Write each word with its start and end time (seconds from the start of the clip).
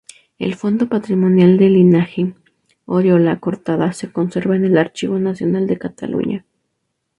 El 0.39 0.55
fondo 0.55 0.89
patrimonial 0.89 1.59
del 1.59 1.73
linaje 1.73 2.33
Oriola-Cortada 2.87 3.93
se 3.93 4.11
conserva 4.11 4.55
en 4.55 4.65
el 4.65 4.79
Archivo 4.79 5.19
Nacional 5.19 5.67
de 5.67 5.77
Cataluña. 5.77 6.43